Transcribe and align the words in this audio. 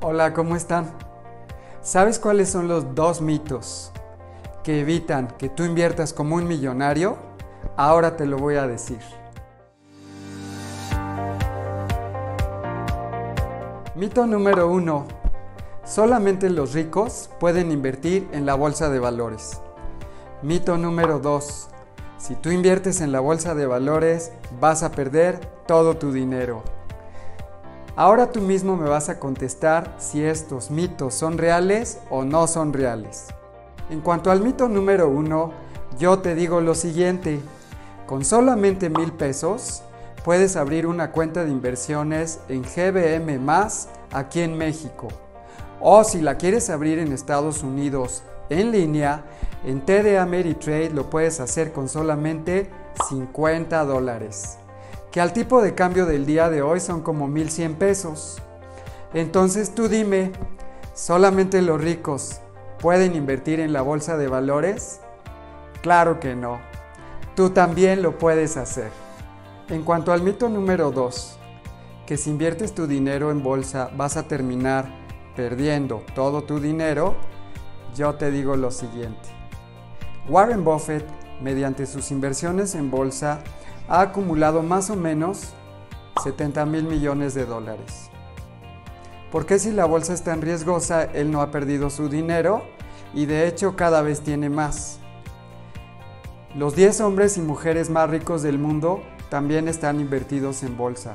Hola, 0.00 0.32
¿cómo 0.32 0.54
están? 0.54 0.88
¿Sabes 1.82 2.20
cuáles 2.20 2.48
son 2.48 2.68
los 2.68 2.94
dos 2.94 3.20
mitos 3.20 3.90
que 4.62 4.78
evitan 4.80 5.26
que 5.26 5.48
tú 5.48 5.64
inviertas 5.64 6.12
como 6.12 6.36
un 6.36 6.46
millonario? 6.46 7.16
Ahora 7.76 8.16
te 8.16 8.24
lo 8.24 8.38
voy 8.38 8.54
a 8.54 8.68
decir. 8.68 9.00
Mito 13.96 14.24
número 14.28 14.70
uno. 14.70 15.04
Solamente 15.84 16.48
los 16.48 16.74
ricos 16.74 17.28
pueden 17.40 17.72
invertir 17.72 18.28
en 18.30 18.46
la 18.46 18.54
bolsa 18.54 18.90
de 18.90 19.00
valores. 19.00 19.60
Mito 20.42 20.78
número 20.78 21.18
dos. 21.18 21.70
Si 22.18 22.36
tú 22.36 22.52
inviertes 22.52 23.00
en 23.00 23.10
la 23.10 23.18
bolsa 23.18 23.56
de 23.56 23.66
valores, 23.66 24.30
vas 24.60 24.84
a 24.84 24.92
perder 24.92 25.40
todo 25.66 25.96
tu 25.96 26.12
dinero. 26.12 26.62
Ahora 27.98 28.30
tú 28.30 28.40
mismo 28.40 28.76
me 28.76 28.88
vas 28.88 29.08
a 29.08 29.18
contestar 29.18 29.96
si 29.98 30.22
estos 30.22 30.70
mitos 30.70 31.14
son 31.14 31.36
reales 31.36 31.98
o 32.10 32.22
no 32.22 32.46
son 32.46 32.72
reales. 32.72 33.26
En 33.90 34.02
cuanto 34.02 34.30
al 34.30 34.40
mito 34.40 34.68
número 34.68 35.08
uno, 35.08 35.50
yo 35.98 36.20
te 36.20 36.36
digo 36.36 36.60
lo 36.60 36.76
siguiente. 36.76 37.40
Con 38.06 38.24
solamente 38.24 38.88
mil 38.88 39.10
pesos 39.10 39.82
puedes 40.24 40.54
abrir 40.54 40.86
una 40.86 41.10
cuenta 41.10 41.44
de 41.44 41.50
inversiones 41.50 42.38
en 42.48 42.62
GBM 42.62 43.36
aquí 44.12 44.42
en 44.42 44.56
México. 44.56 45.08
O 45.80 46.04
si 46.04 46.20
la 46.20 46.36
quieres 46.36 46.70
abrir 46.70 47.00
en 47.00 47.12
Estados 47.12 47.64
Unidos 47.64 48.22
en 48.48 48.70
línea, 48.70 49.24
en 49.64 49.84
TD 49.84 50.18
Ameritrade 50.18 50.90
lo 50.90 51.10
puedes 51.10 51.40
hacer 51.40 51.72
con 51.72 51.88
solamente 51.88 52.70
50 53.08 53.84
dólares 53.84 54.58
que 55.18 55.22
al 55.22 55.32
tipo 55.32 55.60
de 55.62 55.74
cambio 55.74 56.06
del 56.06 56.26
día 56.26 56.48
de 56.48 56.62
hoy 56.62 56.78
son 56.78 57.02
como 57.02 57.26
1100 57.26 57.74
pesos. 57.74 58.40
Entonces 59.12 59.74
tú 59.74 59.88
dime, 59.88 60.30
¿solamente 60.94 61.60
los 61.60 61.80
ricos 61.80 62.40
pueden 62.78 63.16
invertir 63.16 63.58
en 63.58 63.72
la 63.72 63.82
bolsa 63.82 64.16
de 64.16 64.28
valores? 64.28 65.00
Claro 65.82 66.20
que 66.20 66.36
no. 66.36 66.60
Tú 67.34 67.50
también 67.50 68.00
lo 68.00 68.16
puedes 68.16 68.56
hacer. 68.56 68.92
En 69.68 69.82
cuanto 69.82 70.12
al 70.12 70.22
mito 70.22 70.48
número 70.48 70.92
2, 70.92 71.36
que 72.06 72.16
si 72.16 72.30
inviertes 72.30 72.72
tu 72.72 72.86
dinero 72.86 73.32
en 73.32 73.42
bolsa 73.42 73.90
vas 73.96 74.16
a 74.16 74.28
terminar 74.28 74.88
perdiendo 75.34 76.04
todo 76.14 76.44
tu 76.44 76.60
dinero, 76.60 77.16
yo 77.96 78.14
te 78.14 78.30
digo 78.30 78.54
lo 78.54 78.70
siguiente. 78.70 79.30
Warren 80.28 80.62
Buffett, 80.62 81.04
mediante 81.42 81.86
sus 81.86 82.10
inversiones 82.10 82.74
en 82.74 82.90
bolsa, 82.90 83.40
ha 83.88 84.00
acumulado 84.00 84.62
más 84.62 84.90
o 84.90 84.96
menos 84.96 85.54
70 86.22 86.66
mil 86.66 86.84
millones 86.84 87.34
de 87.34 87.46
dólares. 87.46 88.10
¿Por 89.30 89.46
qué 89.46 89.58
si 89.58 89.72
la 89.72 89.84
bolsa 89.84 90.14
está 90.14 90.32
en 90.32 90.42
riesgosa, 90.42 91.04
él 91.04 91.30
no 91.30 91.42
ha 91.42 91.50
perdido 91.50 91.90
su 91.90 92.08
dinero 92.08 92.62
y 93.14 93.26
de 93.26 93.46
hecho 93.46 93.76
cada 93.76 94.02
vez 94.02 94.20
tiene 94.20 94.48
más? 94.48 95.00
Los 96.54 96.74
10 96.74 97.00
hombres 97.02 97.36
y 97.36 97.42
mujeres 97.42 97.90
más 97.90 98.08
ricos 98.08 98.42
del 98.42 98.58
mundo 98.58 99.02
también 99.28 99.68
están 99.68 100.00
invertidos 100.00 100.62
en 100.62 100.76
bolsa 100.76 101.14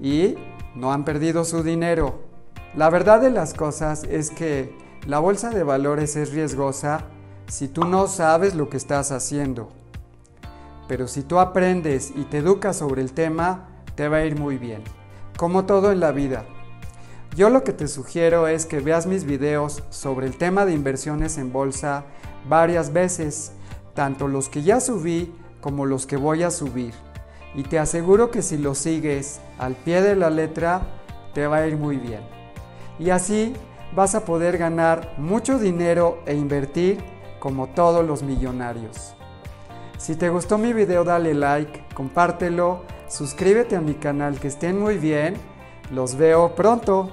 y 0.00 0.36
no 0.74 0.92
han 0.92 1.04
perdido 1.04 1.44
su 1.44 1.62
dinero. 1.62 2.20
La 2.76 2.90
verdad 2.90 3.20
de 3.20 3.30
las 3.30 3.54
cosas 3.54 4.04
es 4.04 4.30
que 4.30 4.76
la 5.06 5.18
bolsa 5.18 5.50
de 5.50 5.62
valores 5.62 6.16
es 6.16 6.32
riesgosa 6.32 7.06
si 7.48 7.68
tú 7.68 7.84
no 7.84 8.06
sabes 8.06 8.54
lo 8.54 8.68
que 8.68 8.76
estás 8.76 9.12
haciendo. 9.12 9.70
Pero 10.88 11.08
si 11.08 11.22
tú 11.22 11.38
aprendes 11.38 12.12
y 12.14 12.24
te 12.24 12.38
educas 12.38 12.76
sobre 12.76 13.02
el 13.02 13.12
tema, 13.12 13.68
te 13.94 14.08
va 14.08 14.18
a 14.18 14.24
ir 14.24 14.38
muy 14.38 14.58
bien. 14.58 14.82
Como 15.36 15.64
todo 15.64 15.92
en 15.92 16.00
la 16.00 16.12
vida. 16.12 16.44
Yo 17.36 17.50
lo 17.50 17.64
que 17.64 17.72
te 17.72 17.88
sugiero 17.88 18.46
es 18.46 18.66
que 18.66 18.80
veas 18.80 19.06
mis 19.06 19.24
videos 19.24 19.82
sobre 19.90 20.26
el 20.26 20.36
tema 20.36 20.64
de 20.64 20.72
inversiones 20.72 21.36
en 21.38 21.52
bolsa 21.52 22.04
varias 22.48 22.92
veces, 22.92 23.52
tanto 23.94 24.28
los 24.28 24.48
que 24.48 24.62
ya 24.62 24.80
subí 24.80 25.34
como 25.60 25.86
los 25.86 26.06
que 26.06 26.16
voy 26.16 26.42
a 26.42 26.50
subir. 26.50 26.94
Y 27.54 27.62
te 27.62 27.78
aseguro 27.78 28.30
que 28.30 28.42
si 28.42 28.58
los 28.58 28.78
sigues 28.78 29.40
al 29.58 29.74
pie 29.74 30.02
de 30.02 30.16
la 30.16 30.30
letra, 30.30 30.82
te 31.32 31.46
va 31.46 31.58
a 31.58 31.66
ir 31.66 31.76
muy 31.76 31.96
bien. 31.96 32.20
Y 32.98 33.10
así 33.10 33.54
vas 33.94 34.14
a 34.14 34.24
poder 34.24 34.58
ganar 34.58 35.14
mucho 35.18 35.58
dinero 35.58 36.18
e 36.26 36.34
invertir 36.34 37.13
como 37.44 37.66
todos 37.66 38.06
los 38.06 38.22
millonarios. 38.22 39.12
Si 39.98 40.16
te 40.16 40.30
gustó 40.30 40.56
mi 40.56 40.72
video 40.72 41.04
dale 41.04 41.34
like, 41.34 41.84
compártelo, 41.92 42.84
suscríbete 43.06 43.76
a 43.76 43.82
mi 43.82 43.92
canal, 43.92 44.40
que 44.40 44.48
estén 44.48 44.80
muy 44.80 44.96
bien, 44.96 45.34
los 45.92 46.16
veo 46.16 46.54
pronto. 46.54 47.12